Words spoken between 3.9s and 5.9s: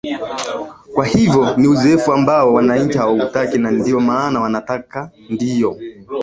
maana wanataka ndio